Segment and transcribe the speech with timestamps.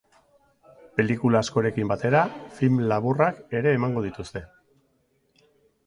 [0.99, 2.23] Pelikula askorekin batera,
[2.61, 4.47] film laburrak ere emango dituzte.